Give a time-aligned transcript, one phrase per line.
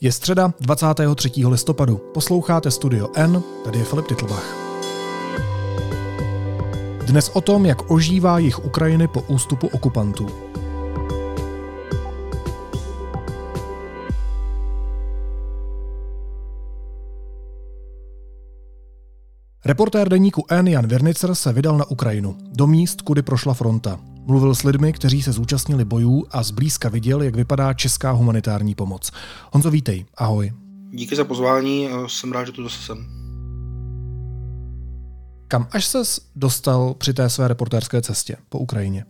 [0.00, 1.30] Je středa 23.
[1.46, 1.96] listopadu.
[1.96, 4.56] Posloucháte Studio N, tady je Filip Titlbach.
[7.06, 10.26] Dnes o tom, jak ožívá jich Ukrajiny po ústupu okupantů.
[19.64, 24.00] Reportér deníku N Jan Virnicer se vydal na Ukrajinu, do míst, kudy prošla fronta.
[24.26, 29.10] Mluvil s lidmi, kteří se zúčastnili bojů a zblízka viděl, jak vypadá česká humanitární pomoc.
[29.52, 30.52] Honzo, vítej, ahoj.
[30.90, 33.06] Díky za pozvání, jsem rád, že tu zase jsem.
[35.48, 39.04] Kam až ses dostal při té své reportérské cestě po Ukrajině?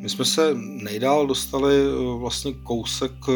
[0.00, 3.32] My jsme se nejdál dostali eh, vlastně kousek eh,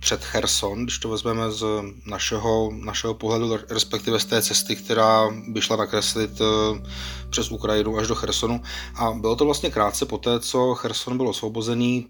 [0.00, 1.64] před Cherson, když to vezmeme z
[2.06, 6.88] našeho, našeho pohledu, respektive z té cesty, která by šla nakreslit eh,
[7.30, 8.60] přes Ukrajinu až do Chersonu.
[8.94, 12.06] A bylo to vlastně krátce poté, co Cherson byl osvobozený.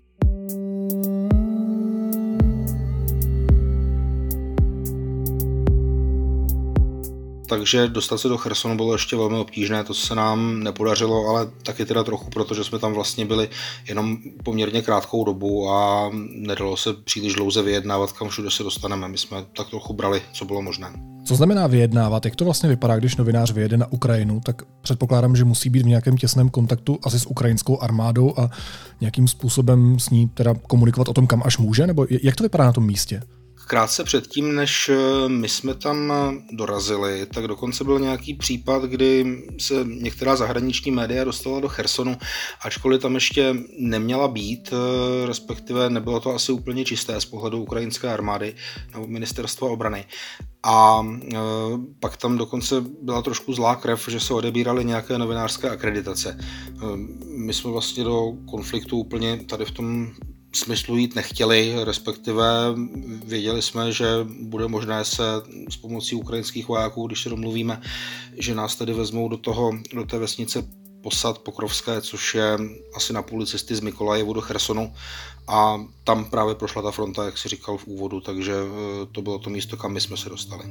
[7.49, 11.85] Takže dostat se do Chersonu bylo ještě velmi obtížné, to se nám nepodařilo, ale taky
[11.85, 13.49] teda trochu, protože jsme tam vlastně byli
[13.89, 19.09] jenom poměrně krátkou dobu a nedalo se příliš dlouze vyjednávat, kam všude se dostaneme.
[19.09, 20.93] My jsme tak trochu brali, co bylo možné.
[21.25, 22.25] Co znamená vyjednávat?
[22.25, 24.41] Jak to vlastně vypadá, když novinář vyjede na Ukrajinu?
[24.41, 28.51] Tak předpokládám, že musí být v nějakém těsném kontaktu asi s ukrajinskou armádou a
[29.01, 31.87] nějakým způsobem s ní teda komunikovat o tom, kam až může?
[31.87, 33.23] Nebo jak to vypadá na tom místě?
[33.69, 39.43] Krátce předtím, než eh, my jsme tam eh, dorazili, tak dokonce byl nějaký případ, kdy
[39.59, 42.17] se některá zahraniční média dostala do Chersonu,
[42.65, 48.13] ačkoliv tam ještě neměla být, eh, respektive nebylo to asi úplně čisté z pohledu ukrajinské
[48.13, 48.55] armády
[48.93, 50.05] nebo ministerstva obrany.
[50.63, 51.37] A e,
[52.01, 56.39] pak tam dokonce byla trošku zlá krev, že se odebíraly nějaké novinářské akreditace.
[56.39, 56.43] E,
[57.25, 60.11] my jsme vlastně do konfliktu úplně tady v tom
[60.53, 62.45] smyslu jít nechtěli, respektive
[63.25, 64.07] věděli jsme, že
[64.41, 65.23] bude možné se
[65.69, 67.83] s pomocí ukrajinských vojáků, když se domluvíme,
[68.39, 70.65] že nás tedy vezmou do, toho, do té vesnice
[71.03, 72.59] posad Pokrovské, což je
[72.95, 74.95] asi na půli cesty z Mikolajevu do Chersonu
[75.49, 79.39] a tam právě prošla ta fronta, jak si říkal v úvodu, takže eh, to bylo
[79.39, 80.65] to místo, kam my jsme se dostali.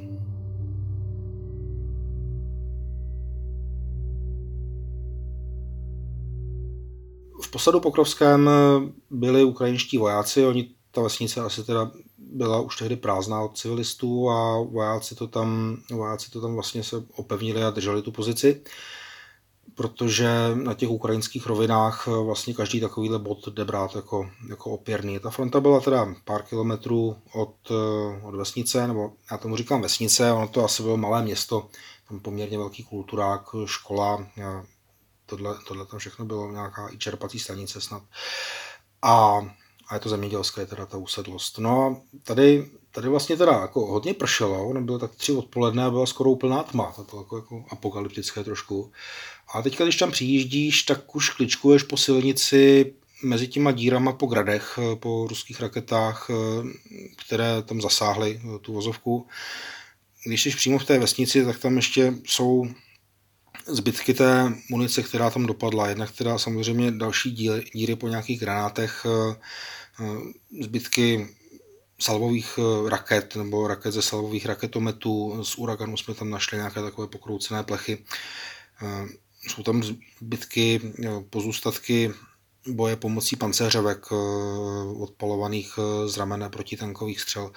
[7.47, 12.95] V posadu Pokrovském eh, byli ukrajinští vojáci, oni, ta vesnice asi teda byla už tehdy
[12.95, 18.01] prázdná od civilistů a vojáci to tam, vojáci to tam vlastně se opevnili a drželi
[18.01, 18.61] tu pozici,
[19.75, 25.19] protože na těch ukrajinských rovinách eh, vlastně každý takovýhle bod jde brát jako, jako opěrný.
[25.19, 30.31] Ta fronta byla teda pár kilometrů od, eh, od vesnice, nebo já tomu říkám vesnice,
[30.31, 31.67] ono to asi bylo malé město,
[32.09, 34.27] tam poměrně velký kulturák, škola,
[35.27, 38.03] tohle, tohle tam všechno bylo nějaká i čerpací stanice snad.
[39.01, 39.41] A,
[39.87, 41.57] a je to zemědělské, teda ta usedlost.
[41.57, 46.29] No tady, tady vlastně teda jako hodně pršelo, nebylo tak tři odpoledne a byla skoro
[46.29, 48.91] úplná tma, to bylo jako, jako apokalyptické trošku.
[49.53, 52.93] A teďka, když tam přijíždíš, tak už kličkuješ po silnici
[53.23, 56.29] mezi těma dírama po gradech, po ruských raketách,
[57.25, 59.27] které tam zasáhly tu vozovku.
[60.25, 62.67] Když jsi přímo v té vesnici, tak tam ještě jsou
[63.67, 65.87] zbytky té munice, která tam dopadla.
[65.87, 69.35] Jednak teda samozřejmě další díry, díry po nějakých granátech, eh,
[70.01, 71.27] eh, zbytky
[71.99, 75.43] salvových eh, raket nebo raket ze salvových raketometů.
[75.43, 78.05] Z Uraganu jsme tam našli nějaké takové pokroucené plechy.
[79.47, 79.83] Jsou tam
[80.21, 80.81] zbytky,
[81.29, 82.13] pozůstatky
[82.67, 84.05] boje pomocí pancéřovek
[84.97, 87.51] odpalovaných z ramene protitankových střel.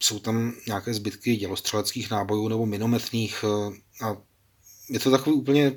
[0.00, 3.44] Jsou tam nějaké zbytky dělostřeleckých nábojů nebo minometných
[4.02, 4.16] a
[4.90, 5.72] je to takový úplně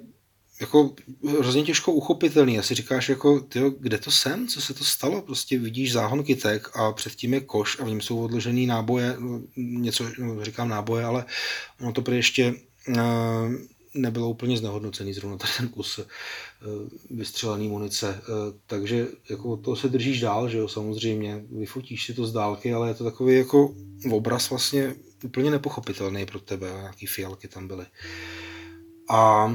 [0.61, 0.95] jako
[1.39, 2.53] hrozně těžko uchopitelný.
[2.53, 5.21] Já si říkáš, jako, tyjo, kde to jsem, co se to stalo?
[5.21, 9.41] Prostě vidíš záhon kytek a předtím je koš a v něm jsou odložený náboje, no,
[9.55, 11.25] něco, no, říkám náboje, ale
[11.81, 12.53] ono to prý ještě
[12.87, 12.95] uh,
[13.93, 16.05] nebylo úplně znehodnocený zrovna tady ten kus uh,
[17.17, 18.21] vystřelený munice.
[18.29, 18.35] Uh,
[18.67, 21.43] takže jako to se držíš dál, že jo, samozřejmě.
[21.51, 23.75] Vyfotíš si to z dálky, ale je to takový jako
[24.11, 26.67] obraz vlastně úplně nepochopitelný pro tebe.
[26.67, 27.85] Nějaký fialky tam byly.
[27.85, 28.44] Uh,
[29.09, 29.51] a,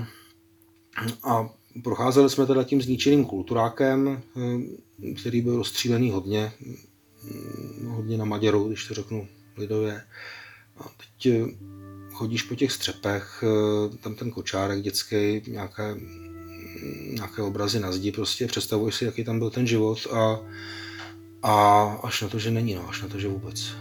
[1.24, 1.48] a
[1.82, 6.52] procházeli jsme teda tím zničeným kulturákem, eh, který byl rozstřílený hodně,
[7.22, 10.02] mm, hodně na Maděru, když to řeknu lidově.
[10.78, 11.44] A teď eh,
[12.12, 15.96] chodíš po těch střepech, eh, tam ten kočárek dětský, nějaké,
[17.10, 20.40] nějaké obrazy na zdi, prostě představuješ si, jaký tam byl ten život a,
[21.42, 23.74] a až na to, že není, no, až na to, že vůbec.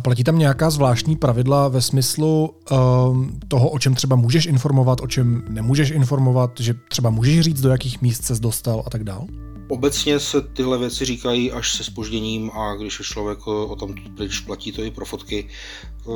[0.00, 5.06] Platí tam nějaká zvláštní pravidla ve smyslu um, toho, o čem třeba můžeš informovat, o
[5.06, 9.26] čem nemůžeš informovat, že třeba můžeš říct, do jakých míst se dostal a tak dál?
[9.68, 13.94] Obecně se tyhle věci říkají až se spožděním a když je člověk eh, o tom
[14.16, 16.10] pryč, platí to i pro fotky, eh,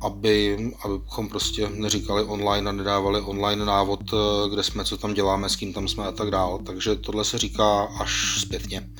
[0.00, 5.48] aby, abychom prostě neříkali online a nedávali online návod, eh, kde jsme, co tam děláme,
[5.48, 6.58] s kým tam jsme a tak dál.
[6.66, 8.90] Takže tohle se říká až zpětně.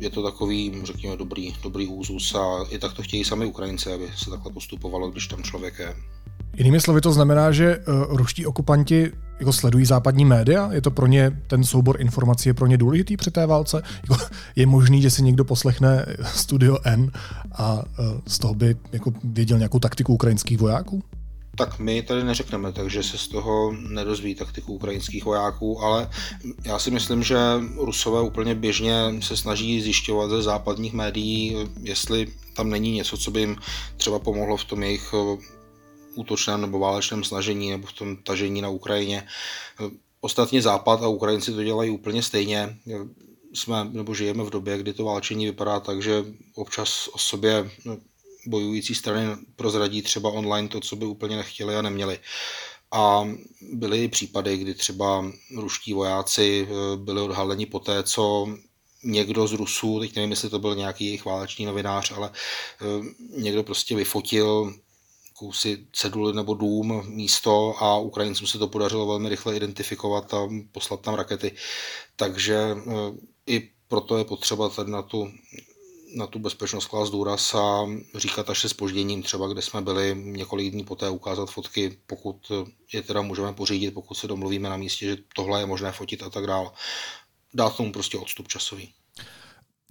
[0.00, 4.08] Je to takový, řekněme, dobrý, dobrý úzus a i tak to chtějí sami Ukrajinci, aby
[4.16, 5.96] se takhle postupovalo, když tam člověk je.
[6.56, 10.68] Jinými slovy to znamená, že uh, ruští okupanti jako sledují západní média?
[10.72, 13.82] Je to pro ně, ten soubor informací je pro ně důležitý při té válce?
[14.02, 14.24] Jako,
[14.56, 17.10] je možný, že si někdo poslechne Studio N
[17.52, 17.82] a uh,
[18.26, 21.02] z toho by jako věděl nějakou taktiku ukrajinských vojáků?
[21.56, 26.10] tak my tady neřekneme, takže se z toho nedozví taktiku ukrajinských vojáků, ale
[26.64, 27.36] já si myslím, že
[27.76, 32.26] Rusové úplně běžně se snaží zjišťovat ze západních médií, jestli
[32.56, 33.56] tam není něco, co by jim
[33.96, 35.14] třeba pomohlo v tom jejich
[36.14, 39.26] útočném nebo válečném snažení nebo v tom tažení na Ukrajině.
[40.20, 42.76] Ostatně Západ a Ukrajinci to dělají úplně stejně.
[43.54, 46.24] Jsme nebo žijeme v době, kdy to válčení vypadá tak, že
[46.54, 47.70] občas o sobě
[48.46, 52.18] bojující strany prozradí třeba online to, co by úplně nechtěli a neměli.
[52.92, 53.28] A
[53.72, 58.48] byly případy, kdy třeba ruští vojáci eh, byli odhaleni po té, co
[59.04, 63.04] někdo z Rusů, teď nevím, jestli to byl nějaký jejich válečný novinář, ale eh,
[63.36, 64.74] někdo prostě vyfotil
[65.40, 71.00] jakousi ceduli nebo dům, místo a Ukrajincům se to podařilo velmi rychle identifikovat a poslat
[71.00, 71.52] tam rakety.
[72.16, 72.92] Takže eh,
[73.46, 75.32] i proto je potřeba tady na tu,
[76.14, 80.72] na tu bezpečnost klást důraz a říkat až se spožděním třeba, kde jsme byli několik
[80.72, 82.52] dní poté ukázat fotky, pokud
[82.92, 86.30] je teda můžeme pořídit, pokud se domluvíme na místě, že tohle je možné fotit a
[86.30, 86.70] tak dále.
[87.54, 88.92] Dát tomu prostě odstup časový.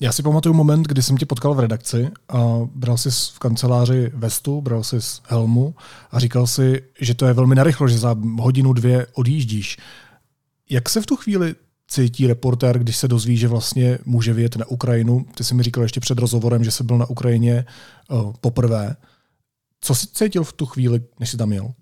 [0.01, 4.11] Já si pamatuju moment, kdy jsem tě potkal v redakci a bral jsi v kanceláři
[4.13, 4.97] vestu, bral jsi
[5.27, 5.75] helmu
[6.11, 9.77] a říkal si, že to je velmi narychlo, že za hodinu, dvě odjíždíš.
[10.69, 11.55] Jak se v tu chvíli
[11.87, 15.25] cítí reportér, když se dozví, že vlastně může vyjet na Ukrajinu?
[15.35, 17.65] Ty jsi mi říkal ještě před rozhovorem, že jsi byl na Ukrajině
[18.09, 18.95] uh, poprvé.
[19.81, 21.73] Co jsi cítil v tu chvíli, než jsi tam jel?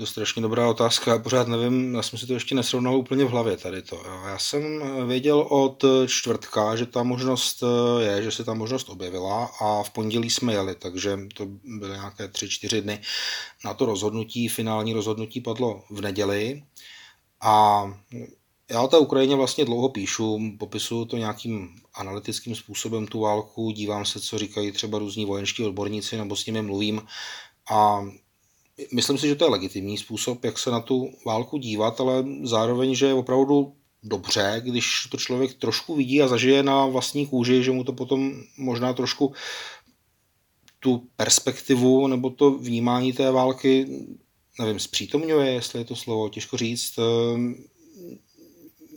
[0.00, 3.28] To je strašně dobrá otázka, pořád nevím, já jsem si to ještě nesrovnal úplně v
[3.28, 4.02] hlavě tady to.
[4.26, 4.62] Já jsem
[5.08, 9.90] věděl od čtvrtka, že ta možnost eh, je, že se ta možnost objevila a v
[9.90, 13.00] pondělí jsme jeli, takže to byly nějaké tři, čtyři dny
[13.64, 14.48] na to rozhodnutí.
[14.48, 16.62] Finální rozhodnutí padlo v neděli
[17.40, 17.84] a
[18.70, 24.04] já o té Ukrajině vlastně dlouho píšu, popisuju to nějakým analytickým způsobem tu válku, dívám
[24.04, 27.02] se, co říkají třeba různí vojenští odborníci, nebo s nimi mluvím
[27.70, 28.02] a
[28.92, 32.94] myslím si, že to je legitimní způsob, jak se na tu válku dívat, ale zároveň,
[32.94, 33.72] že je opravdu
[34.02, 38.32] dobře, když to člověk trošku vidí a zažije na vlastní kůži, že mu to potom
[38.56, 39.32] možná trošku
[40.80, 43.86] tu perspektivu nebo to vnímání té války,
[44.58, 46.94] nevím, zpřítomňuje, jestli je to slovo, těžko říct.
[46.98, 47.54] Ehm,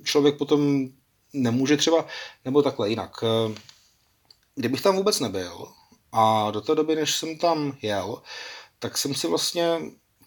[0.04, 0.90] člověk potom
[1.34, 2.06] nemůže třeba,
[2.46, 3.24] nebo takhle jinak.
[3.24, 3.56] Ehm,
[4.56, 5.68] kdybych tam vůbec nebyl
[6.12, 8.22] a do té doby, než jsem tam jel,
[8.84, 9.80] tak jsem si vlastně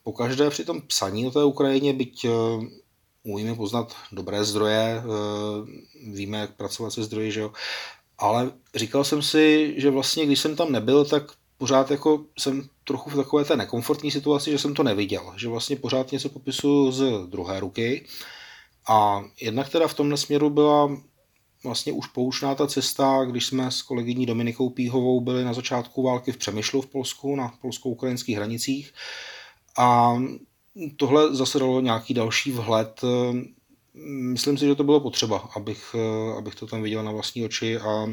[0.02, 2.64] pokaždé při tom psaní o té Ukrajině, byť uh,
[3.22, 5.68] umíme poznat dobré zdroje, uh,
[6.14, 7.52] víme, jak pracovat se zdroji, že jo,
[8.18, 11.22] ale říkal jsem si, že vlastně, když jsem tam nebyl, tak
[11.58, 15.76] pořád jako jsem trochu v takové té nekomfortní situaci, že jsem to neviděl, že vlastně
[15.76, 18.06] pořád něco popisuju z druhé ruky.
[18.88, 20.96] A jednak teda v tomhle směru byla
[21.66, 26.32] vlastně už poučná ta cesta, když jsme s kolegyní Dominikou Píhovou byli na začátku války
[26.32, 28.92] v Přemyšlu v Polsku, na polsko-ukrajinských hranicích.
[29.78, 30.16] A
[30.96, 33.00] tohle zase dalo nějaký další vhled.
[34.32, 35.96] Myslím si, že to bylo potřeba, abych,
[36.38, 38.06] abych to tam viděl na vlastní oči a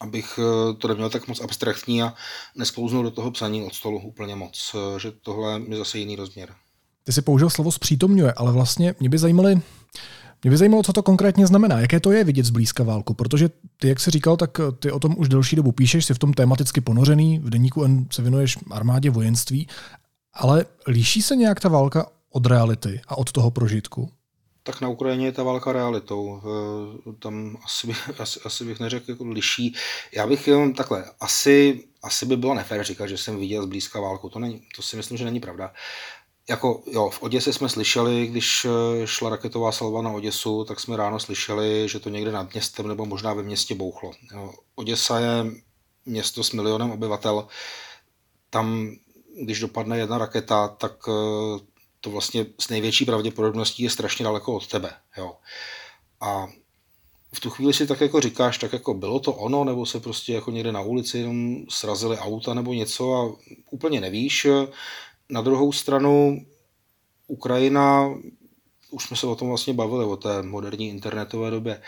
[0.00, 0.38] abych
[0.78, 2.14] to neměl tak moc abstraktní a
[2.56, 6.54] nesklouznul do toho psaní od stolu úplně moc, že tohle je zase jiný rozměr.
[7.04, 9.60] Ty jsi použil slovo zpřítomňuje, ale vlastně mě by zajímaly
[10.46, 13.88] mě by zajímalo, co to konkrétně znamená, jaké to je vidět zblízka válku, protože ty,
[13.88, 16.80] jak jsi říkal, tak ty o tom už delší dobu píšeš, jsi v tom tematicky
[16.80, 19.68] ponořený, v deníku N se věnuješ armádě vojenství,
[20.34, 24.10] ale líší se nějak ta válka od reality a od toho prožitku?
[24.62, 26.42] Tak na Ukrajině je ta válka realitou.
[26.44, 29.74] Eh, tam asi, bych, asi, asi bych neřekl jako liší.
[30.16, 34.28] Já bych jenom takhle, asi, asi by bylo nefér říkat, že jsem viděl zblízka válku.
[34.28, 35.72] To, není, to si myslím, že není pravda
[36.50, 40.96] jako jo, v Oděse jsme slyšeli, když eh, šla raketová salva na Oděsu, tak jsme
[40.96, 44.12] ráno slyšeli, že to někde nad městem nebo možná ve městě bouchlo.
[44.32, 45.44] Jo, Oděsa je
[46.06, 47.48] město s milionem obyvatel.
[48.50, 48.90] Tam,
[49.42, 51.58] když dopadne jedna raketa, tak eh,
[52.00, 54.90] to vlastně s největší pravděpodobností je strašně daleko od tebe.
[55.16, 55.36] Jo.
[56.20, 56.46] A
[57.32, 60.32] v tu chvíli si tak jako říkáš, tak jako bylo to ono, nebo se prostě
[60.32, 63.36] jako někde na ulici jenom srazili auta nebo něco a
[63.70, 64.46] úplně nevíš.
[65.30, 66.46] Na druhou stranu
[67.26, 68.14] Ukrajina,
[68.90, 71.82] už jsme se o tom vlastně bavili, o té moderní internetové době,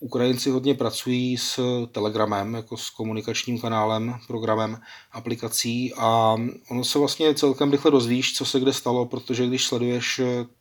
[0.00, 1.60] Ukrajinci hodně pracují s
[1.92, 4.80] Telegramem, jako s komunikačním kanálem, programem,
[5.12, 6.36] aplikací a
[6.70, 10.20] ono se vlastně celkem rychle dozvíš, co se kde stalo, protože když sleduješ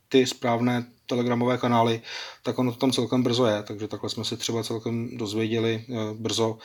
[0.09, 2.01] ty správné telegramové kanály,
[2.43, 5.93] tak ono to tam celkem brzo je, takže takhle jsme se třeba celkem dozvěděli eh,
[6.13, 6.57] brzo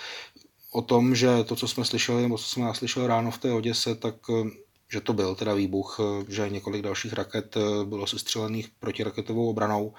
[0.72, 3.94] o tom, že to, co jsme slyšeli, nebo co jsme slyšeli ráno v té Oděse,
[3.94, 4.50] tak eh,
[4.92, 9.94] že to byl teda výbuch, eh, že několik dalších raket bylo sestřelených protiraketovou obranou,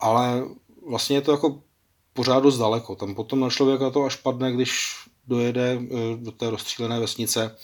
[0.00, 0.44] ale
[0.88, 1.62] vlastně je to jako
[2.12, 2.96] pořád dost daleko.
[2.96, 4.94] Tam potom na člověka to až padne, když
[5.26, 5.78] dojede
[6.16, 7.56] do té rozstřílené vesnice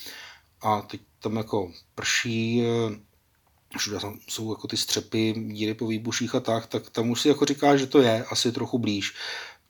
[0.61, 2.62] a teď tam jako prší,
[3.78, 7.28] všude tam jsou jako ty střepy, díry po výbuších a tak, tak tam už si
[7.28, 9.14] jako říká, že to je asi trochu blíž.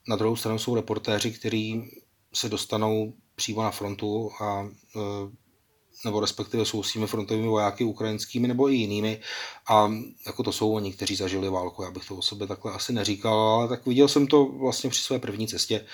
[0.09, 1.91] Na druhou stranu jsou reportéři, kteří
[2.35, 4.69] se dostanou přímo na frontu a
[6.05, 9.21] nebo respektive jsou s těmi frontovými vojáky ukrajinskými nebo i jinými.
[9.69, 9.93] A
[10.27, 11.83] jako to jsou oni, kteří zažili válku.
[11.83, 15.03] Já bych to o sobě takhle asi neříkal, ale tak viděl jsem to vlastně při
[15.03, 15.85] své první cestě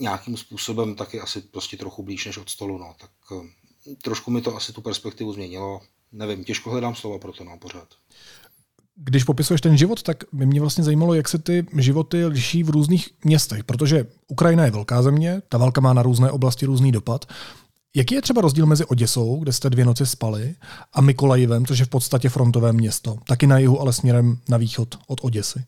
[0.00, 2.78] nějakým způsobem taky asi prostě trochu blíž než od stolu.
[2.78, 2.94] No.
[3.00, 5.80] Tak e, trošku mi to asi tu perspektivu změnilo
[6.14, 7.88] nevím, těžko hledám slova pro to, no, pořád.
[8.96, 12.70] Když popisuješ ten život, tak by mě vlastně zajímalo, jak se ty životy liší v
[12.70, 17.24] různých městech, protože Ukrajina je velká země, ta válka má na různé oblasti různý dopad.
[17.96, 20.54] Jaký je třeba rozdíl mezi Oděsou, kde jste dvě noci spali,
[20.92, 24.98] a Mikolajivem, což je v podstatě frontové město, taky na jihu, ale směrem na východ
[25.06, 25.64] od Oděsy?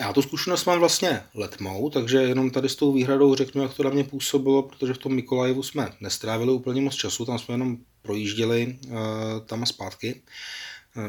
[0.00, 3.82] Já tu zkušenost mám vlastně letmou, takže jenom tady s tou výhradou řeknu, jak to
[3.82, 7.76] na mě působilo, protože v tom Mikolajevu jsme nestrávili úplně moc času, tam jsme jenom
[8.02, 8.94] projížděli uh,
[9.46, 10.22] tam a zpátky.
[10.96, 11.08] Uh,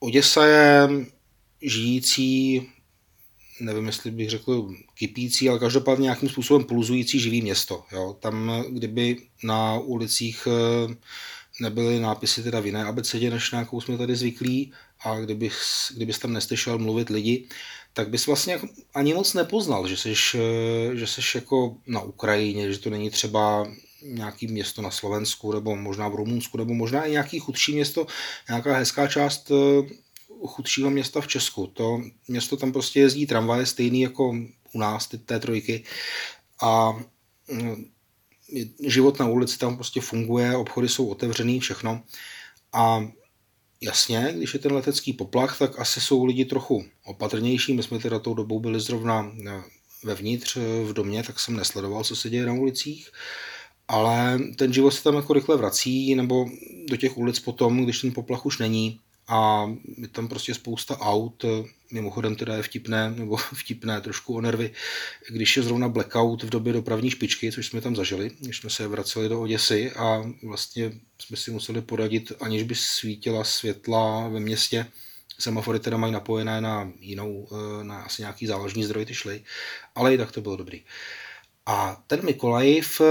[0.00, 0.88] Oděsa je
[1.62, 2.62] žijící,
[3.62, 7.82] nevím, jestli bych řekl kypící, ale každopádně nějakým způsobem pulzující živý město.
[7.92, 8.16] Jo.
[8.20, 10.94] Tam, kdyby na ulicích uh,
[11.60, 14.72] nebyly nápisy teda v jiné abecedě, než na jakou jsme tady zvyklí,
[15.04, 15.50] a kdyby,
[15.96, 17.44] kdybys tam neslyšel mluvit lidi,
[17.92, 18.60] tak bys vlastně
[18.94, 23.66] ani moc nepoznal, že jsi, eh, že jsi jako na Ukrajině, že to není třeba
[24.02, 28.06] nějaký město na Slovensku, nebo možná v Rumunsku, nebo možná i nějaký chudší město,
[28.48, 29.88] nějaká hezká část eh,
[30.46, 31.66] chudšího města v Česku.
[31.66, 34.36] To město tam prostě jezdí tramvaje stejný jako
[34.72, 35.84] u nás, ty té trojky.
[36.62, 36.92] A
[37.50, 37.84] mm,
[38.86, 42.02] život na ulici tam prostě funguje, obchody jsou otevřený, všechno.
[42.72, 43.06] A
[43.84, 47.74] Jasně, když je ten letecký poplach, tak asi jsou lidi trochu opatrnější.
[47.74, 49.62] My jsme teda tou dobou byli zrovna eh,
[50.04, 53.10] vevnitř eh, v domě, tak jsem nesledoval, co se děje na ulicích.
[53.88, 56.46] Ale ten život se tam jako rychle vrací, nebo
[56.88, 61.44] do těch ulic potom, když ten poplach už není a je tam prostě spousta aut,
[61.92, 64.70] mimochodem teda je vtipné, nebo vtipné trošku o nervy,
[65.28, 68.88] když je zrovna blackout v době dopravní špičky, což jsme tam zažili, když jsme se
[68.88, 74.86] vraceli do Oděsy a vlastně jsme si museli poradit, aniž by svítila světla ve městě,
[75.38, 79.44] semafory teda mají napojené na jinou, eh, na asi nějaký záložní zdroj ty šly,
[79.94, 80.82] ale i tak to bylo dobrý.
[81.66, 83.04] A ten Mikolajiv eh,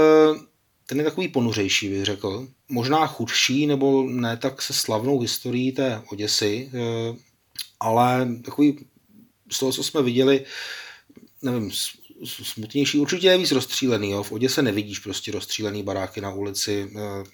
[0.92, 2.48] ten je takový ponuřejší, bych řekl.
[2.68, 7.16] Možná chudší, nebo ne tak se slavnou historií té Oděsy, eh,
[7.80, 8.86] ale takový
[9.50, 10.44] z toho, co jsme viděli,
[11.42, 11.70] nevím,
[12.24, 12.98] smutnější.
[12.98, 14.10] Určitě je víc rozstřílený.
[14.10, 14.22] Jo.
[14.22, 16.90] V Oděse nevidíš prostě rozstřílený baráky na ulici.
[16.96, 17.24] Eh,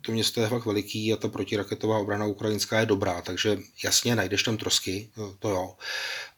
[0.00, 4.42] to město je fakt veliký a ta protiraketová obrana ukrajinská je dobrá, takže jasně najdeš
[4.42, 5.74] tam trosky, to jo.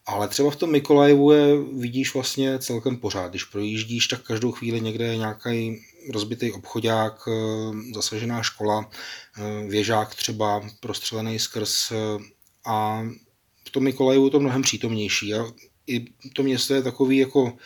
[0.05, 3.29] Ale třeba v tom Mikolajevu je vidíš vlastně celkem pořád.
[3.29, 5.81] Když projíždíš, tak každou chvíli někde je nějaký
[6.13, 11.95] rozbitý obchodák, eh, zasažená škola, eh, věžák třeba prostřelený skrz eh,
[12.65, 13.03] a
[13.67, 15.33] v tom Mikolajevu je to mnohem přítomnější.
[15.33, 15.45] A
[15.87, 17.57] i to město je takový jako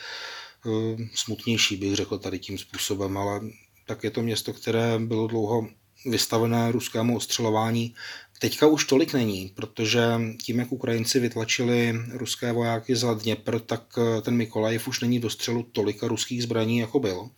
[1.16, 3.42] smutnější, bych řekl tady tím způsobem, ale
[3.88, 5.68] tak je to město, které bylo dlouho
[6.06, 7.96] vystavené ruskému ostřelování.
[8.40, 10.04] Teďka už tolik není, protože
[10.44, 15.64] tím, jak Ukrajinci vytlačili ruské vojáky za Dněpr, tak ten Mikolajev už není do střelu
[15.64, 17.30] tolika ruských zbraní, jako byl.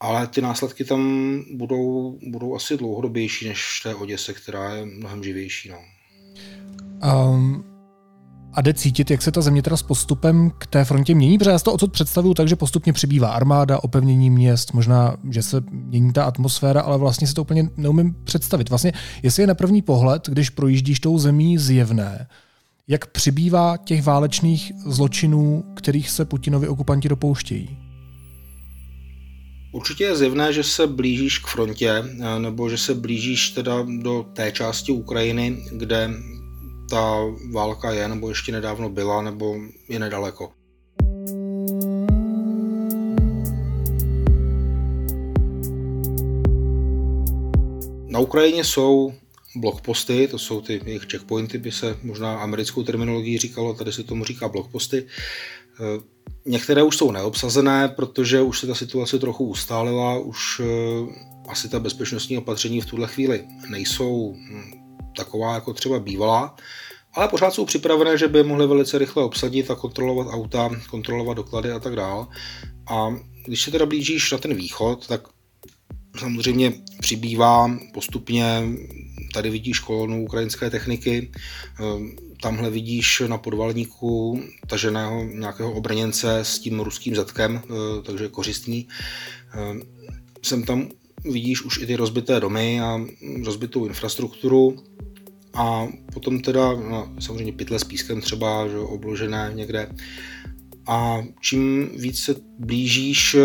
[0.00, 1.00] Ale ty následky tam
[1.54, 5.70] budou, budou asi dlouhodobější než v té Oděse, která je mnohem živější.
[5.70, 5.78] No.
[7.30, 7.64] Um,
[8.52, 11.38] a jde cítit, jak se ta země teda s postupem k té frontě mění?
[11.38, 15.42] Protože já si to odsud představuju tak, že postupně přibývá armáda, opevnění měst, možná, že
[15.42, 18.68] se mění ta atmosféra, ale vlastně si to úplně neumím představit.
[18.68, 22.26] Vlastně, jestli je na první pohled, když projíždíš tou zemí zjevné,
[22.88, 27.85] jak přibývá těch válečných zločinů, kterých se Putinovi okupanti dopouštějí?
[29.76, 34.26] Určitě je zjevné, že se blížíš k frontě, eh, nebo že se blížíš teda do
[34.32, 36.10] té části Ukrajiny, kde
[36.90, 37.20] ta
[37.52, 39.54] válka je, nebo ještě nedávno byla, nebo
[39.88, 40.52] je nedaleko.
[48.08, 49.12] Na Ukrajině jsou
[49.56, 54.24] blokposty, to jsou ty jejich checkpointy, by se možná americkou terminologií říkalo, tady se tomu
[54.24, 55.06] říká blokposty.
[55.80, 56.00] Eh,
[56.46, 60.60] některé už jsou neobsazené, protože už se ta situace trochu ustálila, už
[61.48, 64.72] asi ta bezpečnostní opatření v tuhle chvíli nejsou hm,
[65.16, 66.56] taková, jako třeba bývala,
[67.14, 71.70] ale pořád jsou připravené, že by mohly velice rychle obsadit a kontrolovat auta, kontrolovat doklady
[71.70, 72.28] a tak dál.
[72.90, 73.16] A
[73.46, 75.28] když se teda blížíš na ten východ, tak
[76.18, 78.62] samozřejmě přibývá postupně,
[79.34, 81.30] tady vidíš kolonu ukrajinské techniky,
[81.80, 88.88] ehm, tamhle vidíš na podvalníku taženého nějakého obrněnce s tím ruským zadkem, eh, takže kořistní.
[89.54, 89.82] Ehm,
[90.42, 90.88] jsem tam
[91.24, 93.00] vidíš už i ty rozbité domy a
[93.44, 94.76] rozbitou infrastrukturu
[95.54, 99.88] a potom teda no, samozřejmě pytle s pískem třeba, že obložené někde.
[100.86, 103.36] A čím víc se blížíš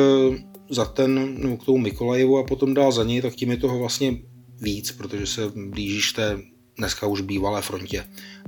[0.71, 3.79] za ten, no, k tomu Mikolajevu a potom dál za něj, tak tím je toho
[3.79, 4.17] vlastně
[4.61, 6.39] víc, protože se blížíš té
[6.77, 8.05] dneska už bývalé frontě.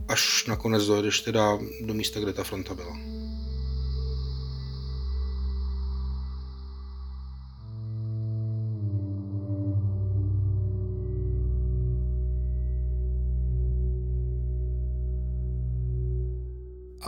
[0.07, 2.97] Až nakonec dojedeš teda do místa, kde ta fronta byla.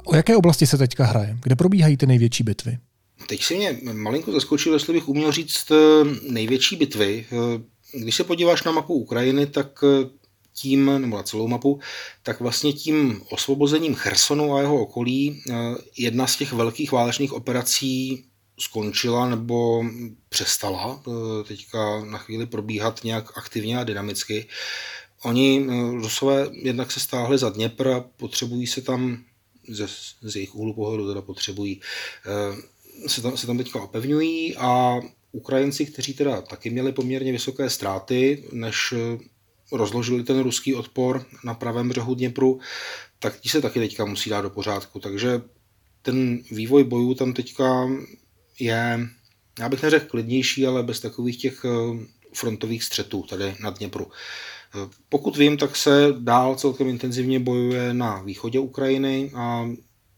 [0.03, 1.38] O jaké oblasti se teďka hraje?
[1.43, 2.77] Kde probíhají ty největší bitvy?
[3.27, 5.75] Teď si mě malinko zaskočil, jestli bych uměl říct eh,
[6.29, 7.25] největší bitvy.
[7.32, 7.62] Eh,
[8.00, 10.10] když se podíváš na mapu Ukrajiny, tak eh,
[10.53, 11.79] tím, nebo na celou mapu,
[12.24, 15.44] tak vlastně tím osvobozením Chersonu a jeho okolí
[15.98, 18.25] jedna z těch velkých válečných operací
[18.60, 19.84] skončila nebo
[20.29, 21.03] přestala
[21.48, 24.48] teďka na chvíli probíhat nějak aktivně a dynamicky.
[25.24, 29.24] Oni, Rusové, jednak se stáhli za Dněpr a potřebují se tam
[29.70, 29.88] ze,
[30.22, 31.82] z jejich úhlu pohledu teda potřebují,
[33.08, 35.00] se tam, se tam teďka opevňují a
[35.32, 39.18] Ukrajinci, kteří teda taky měli poměrně vysoké ztráty, než eh,
[39.72, 42.60] rozložili ten ruský odpor na pravém břehu Dněpru,
[43.20, 45.00] tak ti se taky teďka musí dát do pořádku.
[45.00, 45.42] Takže
[46.01, 47.90] ten vývoj bojů tam teďka
[48.60, 49.00] je,
[49.60, 54.08] já bych neřekl klidnější, ale bez takových těch eh, frontových střetů tady na Dněpru.
[55.10, 59.70] Pokud vím, tak se dál celkem intenzivně bojuje na východě Ukrajiny a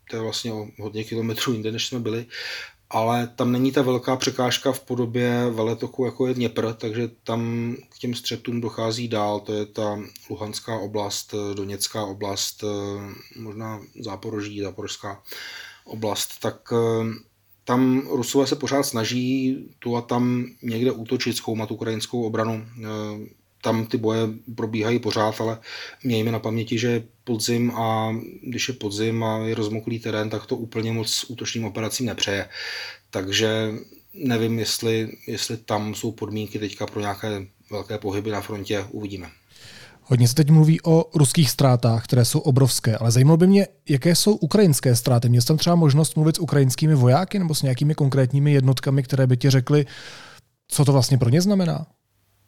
[0.10, 2.26] to je vlastně o hodně kilometrů jinde, než jsme byli,
[2.89, 7.98] ale tam není ta velká překážka v podobě veletoku, jako je Dněpr, takže tam k
[7.98, 12.63] těm střetům dochází dál, to je ta Luhanská oblast, Doněcká oblast,
[13.36, 15.24] možná Záporoží, Záporožská
[15.86, 17.13] oblast, tak eh,
[17.63, 22.65] tam Rusové se pořád snaží tu a tam někde útočit, zkoumat ukrajinskou obranu.
[23.62, 24.20] Tam ty boje
[24.56, 25.60] probíhají pořád, ale
[26.04, 30.46] mějme na paměti, že je podzim a když je podzim a je rozmoklý terén, tak
[30.46, 32.50] to úplně moc útočným operacím nepřeje.
[33.10, 33.72] Takže
[34.13, 39.30] nevím, jestli, jestli tam jsou podmínky teďka pro nějaké velké pohyby na frontě, uvidíme.
[40.04, 44.15] Hodně se teď mluví o ruských ztrátách, které jsou obrovské, ale zajímalo by mě, jaké
[44.15, 45.30] jsou ukrajinské ztráty.
[45.30, 49.38] Měl jsem třeba možnost mluvit s ukrajinskými vojáky nebo s nějakými konkrétními jednotkami, které by
[49.38, 49.86] ti řekly,
[50.67, 51.86] co to vlastně pro ně znamená?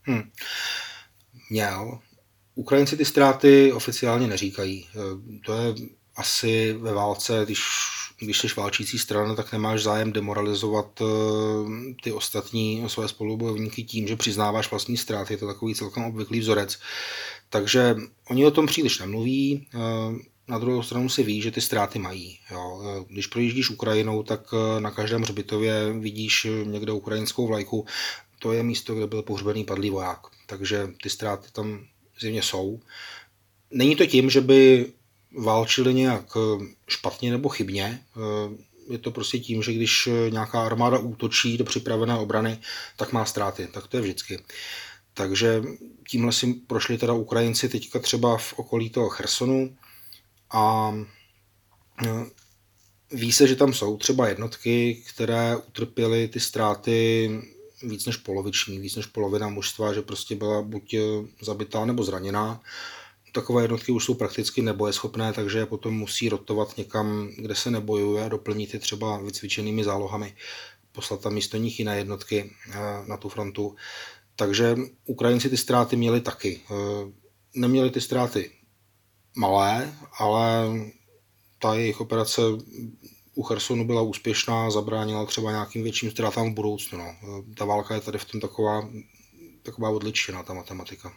[0.04, 0.22] Hmm
[1.50, 2.00] měl.
[2.60, 4.86] Ukrajinci ty ztráty oficiálně neříkají.
[4.96, 5.00] Eh,
[5.46, 5.76] to je
[6.16, 7.62] asi ve válce, když,
[8.20, 11.06] když jsi válčící strana, tak nemáš zájem demoralizovat eh,
[12.04, 15.34] ty ostatní své spolubojovníky tím, že přiznáváš vlastní ztráty.
[15.34, 16.80] Je to takový celkem obvyklý vzorec.
[17.50, 17.96] Takže
[18.30, 19.68] oni o tom příliš nemluví.
[19.74, 19.80] Eh,
[20.48, 22.40] na druhou stranu si ví, že ty ztráty mají.
[22.52, 22.82] Jo.
[23.08, 27.86] Když projíždíš Ukrajinou, tak na každém hřbitově vidíš někde ukrajinskou vlajku.
[28.40, 31.86] To je místo, kde byl pohřbený padlý voják takže ty ztráty tam
[32.20, 32.80] zjevně jsou.
[33.72, 34.94] Není to tím, že by
[35.38, 38.04] válčili nějak eh, špatně nebo chybně.
[38.18, 42.60] Eh, je to prostě tím, že když nějaká armáda útočí do připravené obrany,
[42.98, 43.68] tak má ztráty.
[43.68, 44.40] Tak to je vždycky.
[45.14, 45.62] Takže
[46.08, 49.78] tímhle si prošli teda Ukrajinci teďka třeba v okolí toho Chersonu
[50.52, 50.94] a
[52.06, 52.26] eh,
[53.12, 57.30] ví se, že tam jsou třeba jednotky, které utrpěly ty ztráty
[57.84, 61.00] víc než poloviční, víc než polovina mužstva, že prostě byla buď eh,
[61.42, 62.62] zabitá nebo zraněná.
[63.32, 68.30] Takové jednotky už jsou prakticky nebojeschopné, takže potom musí rotovat někam, kde se nebojuje a
[68.30, 70.36] doplnit je třeba vycvičenými zálohami,
[70.92, 73.76] poslat tam místo nich jiné jednotky eh, na tu frontu.
[74.36, 76.62] Takže Ukrajinci ty ztráty měli taky.
[76.72, 77.12] Eh,
[77.56, 78.52] neměli ty ztráty
[79.36, 80.70] malé, ale
[81.60, 82.42] ta jejich operace
[83.40, 86.98] u Chersonu byla úspěšná, zabránila třeba nějakým větším ztrátám v budoucnu.
[86.98, 87.06] No.
[87.58, 88.90] Ta válka je tady v tom taková,
[89.64, 91.12] taková odličená, ta matematika.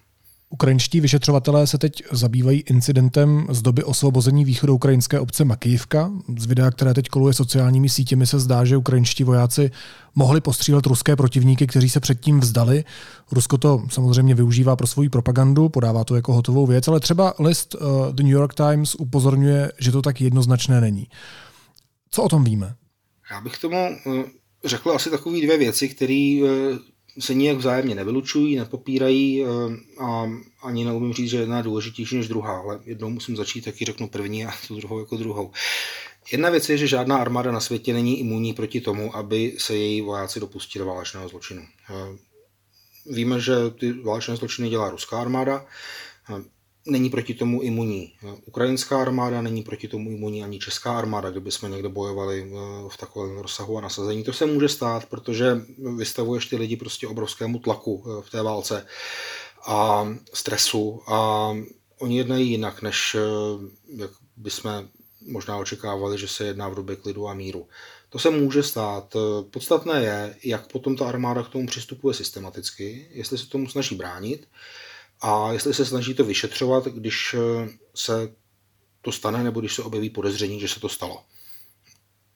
[0.50, 6.10] Ukrajinští vyšetřovatelé se teď zabývají incidentem z doby osvobození východu ukrajinské obce Makijivka.
[6.38, 9.70] Z videa, které teď koluje sociálními sítěmi, se zdá, že ukrajinští vojáci
[10.14, 12.84] mohli postřílet ruské protivníky, kteří se předtím vzdali.
[13.32, 17.74] Rusko to samozřejmě využívá pro svoji propagandu, podává to jako hotovou věc, ale třeba list
[17.74, 21.08] uh, The New York Times upozorňuje, že to tak jednoznačné není.
[22.14, 22.74] Co o tom víme?
[23.30, 24.24] Já bych tomu eh,
[24.64, 29.44] řekl asi takové dvě věci, které eh, se nijak vzájemně nevylučují, nepopírají
[30.00, 30.30] a
[30.62, 34.08] ani neumím říct, že jedna je důležitější než druhá, ale jednou musím začít, taky řeknu
[34.08, 35.50] první a tu druhou jako druhou.
[36.32, 40.00] Jedna věc je, že žádná armáda na světě není imunní proti tomu, aby se její
[40.00, 41.62] vojáci dopustili válečného zločinu.
[43.06, 45.66] Víme, že ty válečné zločiny dělá ruská armáda,
[46.86, 48.12] není proti tomu imunní
[48.44, 52.52] ukrajinská armáda, není proti tomu imunní ani česká armáda, kdyby jsme někde bojovali
[52.88, 54.24] v takovém rozsahu a nasazení.
[54.24, 55.60] To se může stát, protože
[55.96, 58.86] vystavuješ ty lidi prostě obrovskému tlaku v té válce
[59.66, 61.48] a stresu a
[61.98, 63.16] oni jednají jinak, než
[63.96, 64.88] jak bychom
[65.26, 67.68] možná očekávali, že se jedná v době klidu a míru.
[68.08, 69.16] To se může stát.
[69.50, 74.48] Podstatné je, jak potom ta armáda k tomu přistupuje systematicky, jestli se tomu snaží bránit
[75.22, 77.36] a jestli se snaží to vyšetřovat, když
[77.94, 78.34] se
[79.02, 81.22] to stane nebo když se objeví podezření, že se to stalo.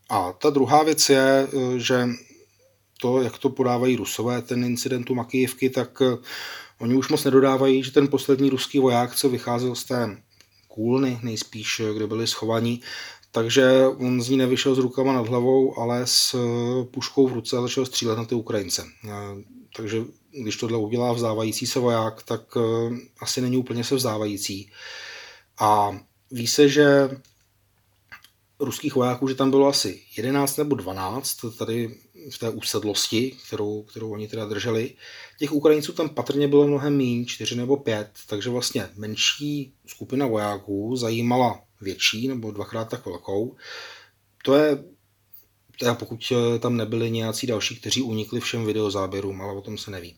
[0.08, 2.08] A ta druhá věc je, že
[3.00, 6.02] to, jak to podávají rusové, ten incident u Makijevky, tak
[6.80, 10.22] oni už moc nedodávají, že ten poslední ruský voják, co vycházel z té
[10.68, 12.80] kůlny nejspíš, kde byli schovaní,
[13.32, 16.36] takže on z ní nevyšel s rukama nad hlavou, ale s
[16.90, 18.84] puškou v ruce a začal střílet na ty Ukrajince.
[19.76, 20.04] Takže
[20.42, 22.60] když tohle udělá vzdávající se voják, tak e,
[23.20, 24.70] asi není úplně se vzdávající.
[25.58, 27.08] A ví se, že
[28.60, 31.94] ruských vojáků, že tam bylo asi 11 nebo 12, tady
[32.30, 34.94] v té úsedlosti, kterou, kterou oni teda drželi.
[35.38, 40.96] Těch Ukrajinců tam patrně bylo mnohem méně, 4 nebo 5, takže vlastně menší skupina vojáků
[40.96, 43.56] zajímala větší nebo dvakrát tak velkou.
[44.44, 44.84] To je
[45.78, 50.16] teda pokud tam nebyli nějací další, kteří unikli všem videozáběrům, ale o tom se neví.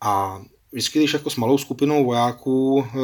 [0.00, 2.98] A vždycky, když jako s malou skupinou vojáků eh,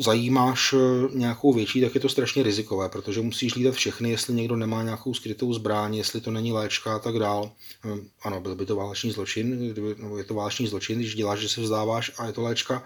[0.00, 0.78] zajímáš eh,
[1.18, 5.14] nějakou větší, tak je to strašně rizikové, protože musíš lítat všechny, jestli někdo nemá nějakou
[5.14, 7.52] skrytou zbraň, jestli to není léčka a tak dál.
[7.84, 11.38] Eh, ano, byl by to válečný zločin, kdyby, nebo je to válečný zločin, když děláš,
[11.38, 12.84] že se vzdáváš a je to léčka,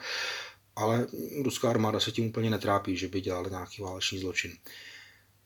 [0.76, 1.06] ale
[1.42, 4.52] ruská armáda se tím úplně netrápí, že by dělali nějaký válečný zločin.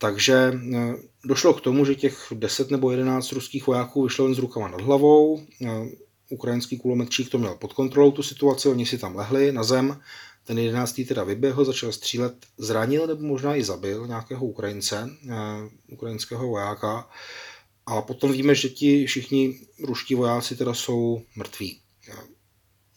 [0.03, 4.39] Takže eh, došlo k tomu, že těch 10 nebo 11 ruských vojáků vyšlo jen s
[4.39, 5.47] rukama nad hlavou.
[6.31, 10.01] Ukrajinský kulometčík to měl pod kontrolou tu situaci, oni si tam lehli na zem,
[10.45, 15.35] ten jedenáctý teda vyběhl, začal střílet, zranil nebo možná i zabil nějakého Ukrajince, eh,
[15.93, 17.09] ukrajinského vojáka.
[17.87, 21.79] A potom víme, že ti všichni ruští vojáci teda jsou mrtví.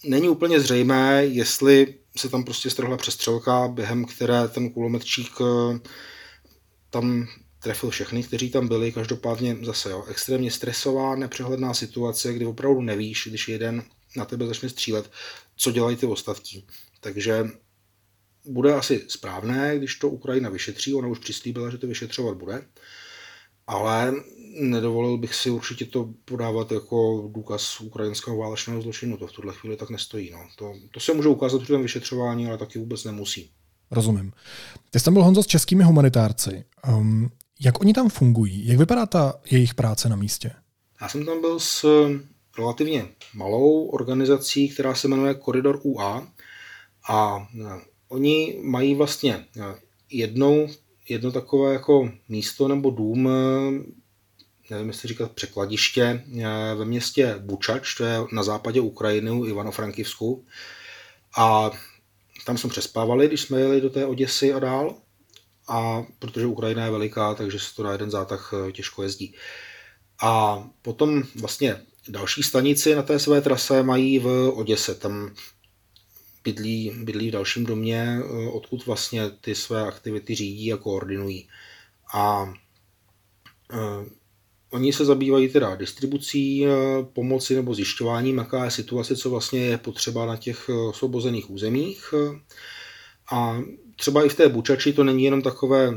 [0.06, 5.80] Není úplně zřejmé, jestli se tam prostě strhla přestřelka, během které ten kulometčík eh,
[6.96, 7.28] tam
[7.60, 8.92] trefil všechny, kteří tam byli.
[8.92, 13.84] Každopádně zase jo, extrémně stresová, nepřehledná situace, kdy opravdu nevíš, když jeden
[14.16, 15.12] na tebe začne střílet,
[15.56, 16.64] co dělají ty ostatní.
[17.00, 17.46] Takže
[18.46, 22.68] bude asi správné, když to Ukrajina vyšetří, ona už přislíbila, že to vyšetřovat bude,
[23.68, 24.14] ale
[24.60, 29.18] nedovolil bych si určitě to podávat jako důkaz ukrajinského válečného zločinu.
[29.18, 30.32] To v tuhle chvíli tak nestojí.
[30.32, 30.48] No.
[30.56, 33.52] To, to se může ukázat při tom vyšetřování, ale taky vůbec nemusí.
[33.92, 34.32] Rozumím.
[34.92, 36.66] Ty jsi tam byl Honzo s českými humanitárci.
[36.88, 38.68] Um, jak oni tam fungují?
[38.68, 40.52] Jak vypadá ta jejich práce na místě?
[41.02, 41.86] Já jsem tam byl s
[42.58, 46.28] relativně malou organizací, která se jmenuje Koridor UA.
[47.10, 49.46] A e, oni mají vlastně e,
[50.12, 50.68] jednou,
[51.10, 53.30] jedno takové jako místo nebo dům,
[54.70, 56.24] nevím, jestli říkat překladiště,
[56.78, 60.44] ve městě Bučač, to je na západě Ukrajiny, Ivano-Frankivsku.
[61.38, 61.72] A
[62.46, 64.96] tam jsme přespávali, když jsme jeli do té Oděsy a dál.
[65.68, 69.36] A protože Ukrajina je veliká, takže se to na jeden zátah těžko jezdí.
[70.22, 74.96] A potom vlastně další stanici na té své trase mají v Oděse.
[74.96, 75.36] Tam
[76.44, 81.50] bydlí, bydlí v dalším domě, eh, odkud vlastně ty své aktivity řídí a koordinují.
[82.14, 82.54] A
[83.74, 84.06] uh,
[84.70, 86.72] oni se zabývají teda distribucí uh,
[87.14, 92.14] pomoci nebo zjišťováním, jaká je situace, co vlastně je potřeba na těch osvobozených územích.
[93.32, 93.62] A
[93.96, 95.94] třeba i v té Bučači to není jenom takové,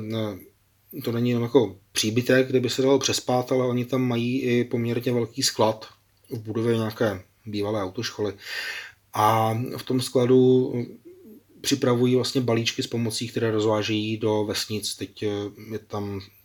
[1.04, 4.64] to není jenom jako příbytek, kde by se dalo přespát, ale oni tam mají i
[4.64, 5.88] poměrně velký sklad
[6.30, 8.34] v budově nějaké bývalé autoškoly.
[9.12, 10.72] A v tom skladu
[11.60, 14.94] připravují vlastně balíčky s pomocí, které rozvážejí do vesnic.
[14.94, 15.28] Teď eh,
[15.72, 16.37] je tam eh,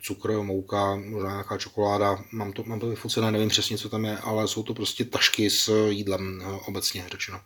[0.00, 4.18] cukr, mouka, možná nějaká čokoláda, mám to, mám to vyfocené, nevím přesně, co tam je,
[4.18, 7.40] ale jsou to prostě tašky s jídlem eh, obecně řečeno.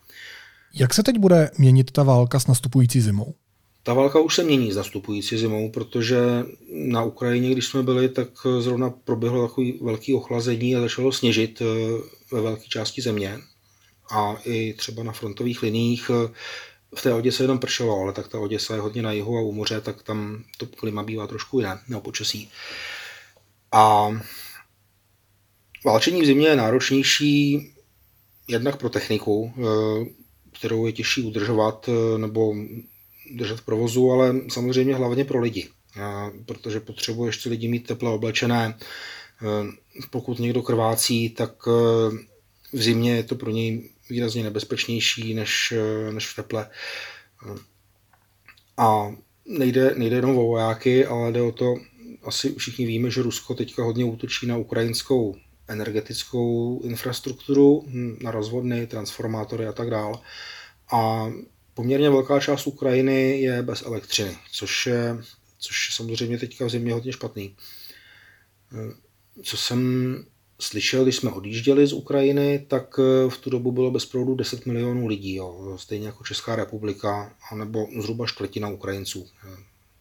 [0.74, 3.35] Jak se teď bude měnit ta válka s nastupující zimou?
[3.83, 6.18] Ta válka už se mění s nastupující zimou, protože
[6.72, 8.28] na Ukrajině, když jsme byli, tak
[8.59, 11.64] zrovna proběhlo takový velký ochlazení a začalo sněžit eh,
[12.33, 13.38] ve velké části země.
[14.12, 16.33] A i třeba na frontových liních eh,
[16.94, 19.53] v té Oděse jenom pršelo, ale tak ta Oděsa je hodně na jihu a u
[19.53, 22.50] moře, tak tam to klima bývá trošku jiné, nebo počasí.
[23.72, 24.11] A
[25.85, 27.72] válčení v zimě je náročnější
[28.48, 30.07] jednak pro techniku, eh,
[30.59, 32.55] kterou je těžší udržovat nebo
[33.35, 35.68] držet v provozu, ale samozřejmě hlavně pro lidi,
[36.46, 38.79] protože potřebuješ ty lidi mít teple oblečené.
[40.11, 41.66] Pokud někdo krvácí, tak
[42.72, 46.70] v zimě je to pro něj výrazně nebezpečnější než, e, než v teple.
[48.77, 49.12] A
[49.44, 51.75] nejde, nejde jenom o vojáky, ale jde o to,
[52.23, 55.37] asi všichni víme, že Rusko teďka hodně útočí na ukrajinskou
[55.68, 57.85] energetickou infrastrukturu,
[58.23, 60.18] na rozvodny, transformátory a tak dále.
[60.92, 61.31] A
[61.75, 65.18] poměrně velká část Ukrajiny je bez elektřiny, což je,
[65.59, 67.57] což je samozřejmě teďka v zimě hodně špatný.
[69.42, 69.81] Co jsem
[70.61, 75.07] slyšel, když jsme odjížděli z Ukrajiny, tak v tu dobu bylo bez proudu 10 milionů
[75.07, 79.27] lidí, jo, stejně jako Česká republika, anebo zhruba čtvrtina Ukrajinců,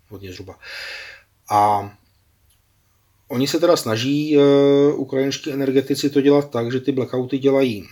[0.10, 0.60] hodně zhruba.
[1.50, 1.92] A
[3.30, 4.44] Oni se teda snaží, uh,
[5.00, 7.88] ukrajinští energetici, to dělat tak, že ty blackouty dělají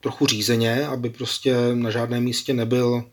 [0.00, 3.04] trochu řízeně, aby prostě na žádném místě nebyl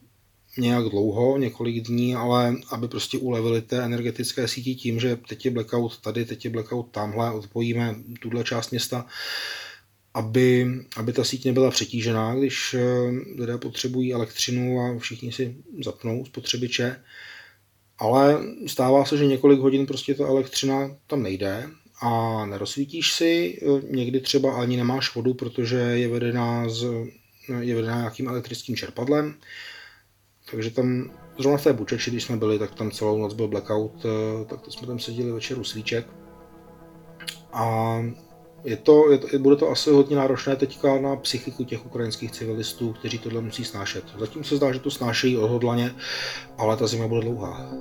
[0.57, 5.51] nějak dlouho, několik dní, ale aby prostě ulevili té energetické síti tím, že teď je
[5.51, 9.05] blackout tady, teď je blackout tamhle, odpojíme tuhle část města,
[10.13, 12.81] aby, aby ta síť nebyla přetížená, když eh,
[13.37, 17.03] lidé potřebují elektřinu a všichni si zapnou spotřebiče.
[17.97, 21.69] Ale stává se, že několik hodin prostě ta elektřina tam nejde
[22.01, 26.85] a nerozsvítíš si, eh, někdy třeba ani nemáš vodu, protože je vedená, z,
[27.59, 29.35] je vedená nějakým elektrickým čerpadlem,
[30.51, 34.05] takže tam zrovna v té Bučeči, když jsme byli, tak tam celou noc byl blackout,
[34.05, 36.07] eh, tak to jsme tam seděli večer u svíček.
[37.53, 37.97] A
[38.63, 42.93] je to, je to, bude to asi hodně náročné teďka na psychiku těch ukrajinských civilistů,
[42.93, 44.03] kteří tohle musí snášet.
[44.17, 45.95] Zatím se zdá, že to snášejí odhodlaně,
[46.57, 47.71] ale ta zima bude dlouhá.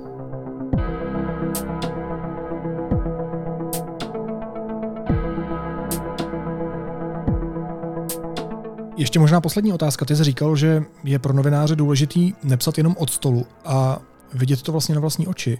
[9.01, 10.05] Ještě možná poslední otázka.
[10.05, 14.01] Ty jsi říkal, že je pro novináře důležitý nepsat jenom od stolu a
[14.33, 15.59] vidět to vlastně na vlastní oči.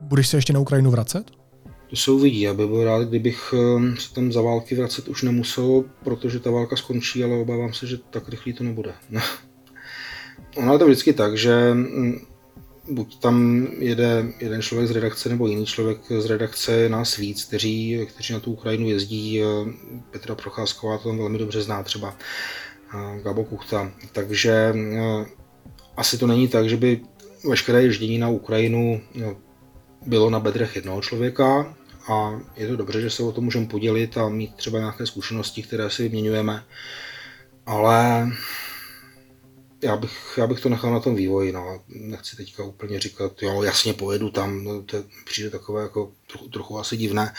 [0.00, 1.30] Budeš se ještě na Ukrajinu vracet?
[1.90, 2.40] To se uvidí.
[2.40, 6.50] Já bych byl rád, kdybych ehm, se tam za války vracet už nemusel, protože ta
[6.50, 8.92] válka skončí, ale obávám se, že tak rychlý to nebude.
[10.56, 12.18] ono je to vždycky tak, že mm,
[12.90, 18.06] buď tam jede jeden člověk z redakce nebo jiný člověk z redakce, nás víc, kteří,
[18.08, 19.42] kteří na tu Ukrajinu jezdí.
[20.10, 22.16] Petra Procházková to tam velmi dobře zná třeba,
[23.22, 23.92] Gabo Kuchta.
[24.12, 25.26] Takže eh,
[25.96, 27.00] asi to není tak, že by
[27.48, 29.00] veškeré ježdění na Ukrajinu
[30.06, 31.74] bylo na bedrech jednoho člověka
[32.08, 35.62] a je to dobře, že se o to můžeme podělit a mít třeba nějaké zkušenosti,
[35.62, 36.64] které si vyměňujeme.
[37.66, 38.28] Ale
[39.82, 41.82] já bych, já bych to nechal na tom vývoji, no.
[41.88, 46.78] Nechci teďka úplně říkat, jo, jasně pojedu tam, no, to přijde takové jako trochu, trochu
[46.78, 47.34] asi divné.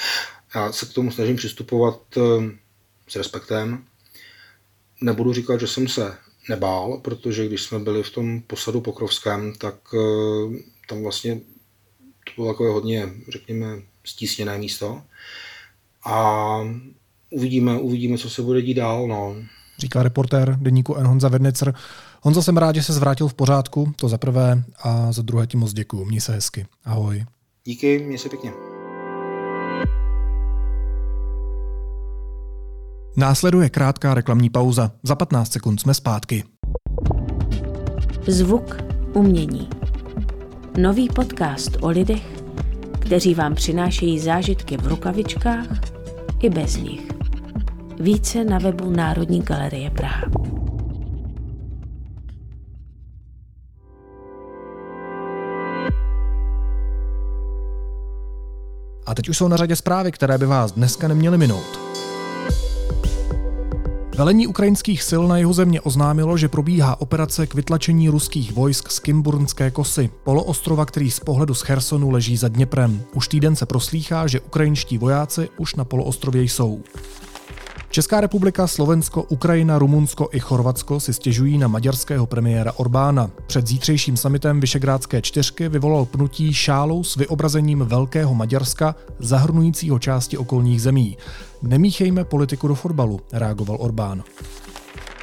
[0.56, 2.60] Já se k tomu snažím přistupovat ehm,
[3.08, 3.84] s respektem.
[5.02, 6.18] Nebudu říkat, že jsem se
[6.50, 11.42] nebál, protože když jsme byli v tom posadu Pokrovském, tak ehm, tam vlastně
[12.26, 13.68] to bylo takové hodně, řekněme,
[14.04, 15.02] stísněné místo.
[16.06, 16.60] A
[17.30, 19.08] uvidíme, uvidíme, co se bude dít dál.
[19.08, 19.36] No.
[19.78, 21.08] Říká reportér deníku N.
[21.08, 21.74] Honza Vednecer.
[22.22, 25.58] Honzo, jsem rád, že se zvrátil v pořádku, to za prvé, a za druhé ti
[25.58, 26.06] moc děkuju.
[26.06, 26.66] Měj se hezky.
[26.86, 27.26] Ahoj.
[27.66, 28.52] Díky, měj se pěkně.
[33.18, 34.92] Následuje krátká reklamní pauza.
[35.04, 36.44] Za 15 sekund jsme zpátky.
[38.28, 38.78] Zvuk
[39.14, 39.70] umění.
[40.78, 42.44] Nový podcast o lidech,
[43.00, 45.68] kteří vám přinášejí zážitky v rukavičkách
[46.40, 47.08] i bez nich.
[48.00, 50.59] Více na webu Národní galerie Praha.
[59.10, 61.80] A teď už jsou na řadě zprávy, které by vás dneska neměly minout.
[64.18, 69.00] Velení ukrajinských sil na jeho země oznámilo, že probíhá operace k vytlačení ruských vojsk z
[69.00, 73.02] Kimburnské kosy, poloostrova, který z pohledu z Chersonu leží za Dněprem.
[73.14, 76.84] Už týden se proslýchá, že ukrajinští vojáci už na poloostrově jsou.
[77.92, 83.32] Česká republika, Slovensko, Ukrajina, Rumunsko i Chorvatsko si stěžují na maďarského premiéra Orbána.
[83.48, 90.82] Před zítřejším samitem Vyšegrádské čtyřky vyvolal pnutí šálou s vyobrazením Velkého Maďarska, zahrnujícího části okolních
[90.82, 91.18] zemí.
[91.62, 94.24] Nemíchejme politiku do fotbalu, reagoval Orbán.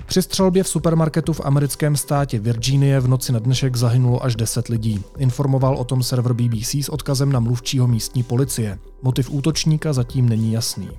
[0.07, 4.69] Při střelbě v supermarketu v americkém státě Virginie v noci na dnešek zahynulo až 10
[4.69, 5.05] lidí.
[5.19, 8.79] Informoval o tom server BBC s odkazem na mluvčího místní policie.
[9.03, 10.91] Motiv útočníka zatím není jasný.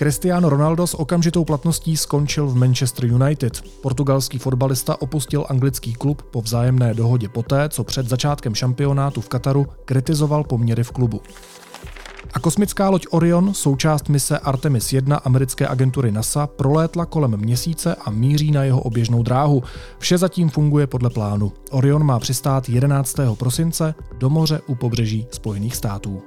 [0.00, 3.62] Cristiano Ronaldo s okamžitou platností skončil v Manchester United.
[3.82, 9.66] Portugalský fotbalista opustil anglický klub po vzájemné dohodě poté, co před začátkem šampionátu v Kataru
[9.84, 11.20] kritizoval poměry v klubu.
[12.32, 18.10] A kosmická loď Orion, součást mise Artemis 1 americké agentury NASA, prolétla kolem měsíce a
[18.10, 19.62] míří na jeho oběžnou dráhu.
[19.98, 21.52] Vše zatím funguje podle plánu.
[21.70, 23.16] Orion má přistát 11.
[23.38, 26.22] prosince do moře u pobřeží Spojených států.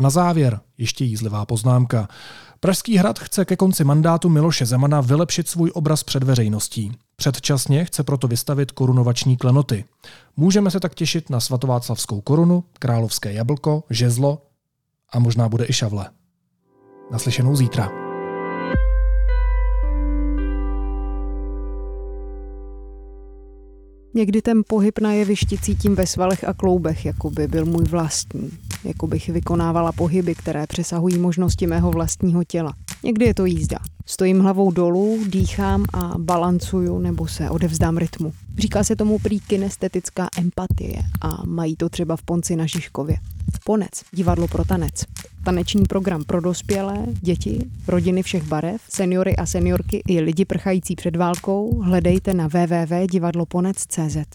[0.00, 2.08] A na závěr ještě jízlivá poznámka.
[2.60, 6.92] Pražský hrad chce ke konci mandátu Miloše Zemana vylepšit svůj obraz před veřejností.
[7.16, 9.84] Předčasně chce proto vystavit korunovační klenoty.
[10.36, 14.42] Můžeme se tak těšit na svatováclavskou korunu, královské jablko, žezlo
[15.12, 16.10] a možná bude i šavle.
[17.10, 17.99] Naslyšenou zítra.
[24.14, 28.50] Někdy ten pohyb na jevišti cítím ve svalech a kloubech, jako by byl můj vlastní.
[28.84, 32.72] Jako bych vykonávala pohyby, které přesahují možnosti mého vlastního těla.
[33.04, 33.78] Někdy je to jízda.
[34.06, 38.32] Stojím hlavou dolů, dýchám a balancuju nebo se odevzdám rytmu.
[38.58, 43.16] Říká se tomu prý kinestetická empatie a mají to třeba v Ponci na Žižkově.
[43.64, 45.04] Ponec, divadlo pro tanec.
[45.44, 51.16] Taneční program pro dospělé, děti, rodiny všech barev, seniory a seniorky i lidi prchající před
[51.16, 54.26] válkou hledejte na www.divadloponec.cz.